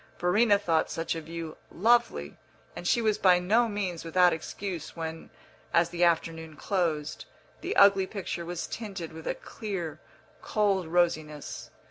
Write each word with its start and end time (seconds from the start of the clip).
Verena 0.17 0.57
thought 0.57 0.89
such 0.89 1.13
a 1.13 1.21
view 1.21 1.57
lovely, 1.71 2.35
and 2.75 2.87
she 2.87 3.03
was 3.03 3.19
by 3.19 3.37
no 3.37 3.69
means 3.69 4.03
without 4.03 4.33
excuse 4.33 4.95
when, 4.95 5.29
as 5.73 5.89
the 5.91 6.03
afternoon 6.03 6.55
closed, 6.55 7.25
the 7.61 7.75
ugly 7.75 8.07
picture 8.07 8.43
was 8.43 8.65
tinted 8.65 9.13
with 9.13 9.27
a 9.27 9.35
clear, 9.35 9.99
cold 10.41 10.87
rosiness. 10.87 11.69